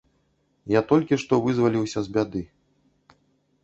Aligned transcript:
Я 0.75 0.81
толькі 0.93 1.21
што 1.25 1.41
вызваліўся 1.45 1.99
з 2.09 2.19
бяды. 2.19 2.47